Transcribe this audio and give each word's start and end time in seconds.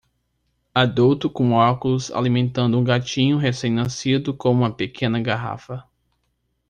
Adulto 0.73 1.29
com 1.29 1.51
óculos 1.53 2.09
alimentando 2.09 2.75
um 2.75 2.83
gatinho 2.83 3.37
recém-nascido 3.37 4.33
com 4.33 4.49
uma 4.51 4.73
pequena 4.73 5.21
garrafa 5.21 5.83